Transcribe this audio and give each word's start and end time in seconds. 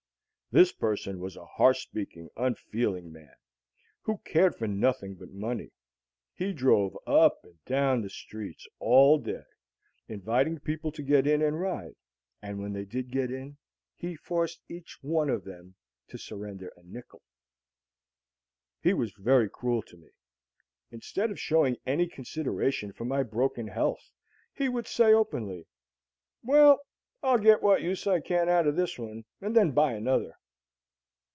This 0.53 0.73
person 0.73 1.21
was 1.21 1.37
a 1.37 1.45
harsh 1.45 1.79
speaking, 1.81 2.27
unfeeling 2.35 3.09
man, 3.09 3.33
who 4.01 4.17
cared 4.25 4.53
for 4.53 4.67
nothing 4.67 5.15
but 5.15 5.29
money. 5.31 5.71
He 6.33 6.51
drove 6.51 6.97
up 7.07 7.39
and 7.45 7.63
down 7.63 8.01
the 8.01 8.09
streets 8.09 8.67
all 8.77 9.17
day, 9.17 9.45
inviting 10.09 10.59
people 10.59 10.91
to 10.91 11.03
get 11.03 11.25
in 11.25 11.41
and 11.41 11.57
ride; 11.57 11.95
and 12.41 12.59
when 12.59 12.73
they 12.73 12.83
did 12.83 13.11
get 13.11 13.31
in, 13.31 13.59
he 13.95 14.17
forced 14.17 14.59
each 14.67 15.01
one 15.01 15.29
of 15.29 15.45
them 15.45 15.75
to 16.09 16.17
surrender 16.17 16.73
a 16.75 16.83
nickel. 16.83 17.21
He 18.81 18.93
was 18.93 19.13
very 19.13 19.49
cruel 19.49 19.81
to 19.83 19.95
me. 19.95 20.09
Instead 20.89 21.31
of 21.31 21.39
showing 21.39 21.77
any 21.85 22.09
consideration 22.09 22.91
for 22.91 23.05
my 23.05 23.23
broken 23.23 23.67
health, 23.67 24.11
he 24.53 24.67
would 24.67 24.85
say 24.85 25.13
openly, 25.13 25.65
"Well, 26.43 26.81
I'll 27.23 27.39
get 27.39 27.63
what 27.63 27.83
use 27.83 28.05
I 28.05 28.19
can 28.19 28.49
out 28.49 28.67
of 28.67 28.75
this 28.75 28.99
one, 28.99 29.23
and 29.39 29.55
then 29.55 29.71
buy 29.71 29.93
another." 29.93 30.35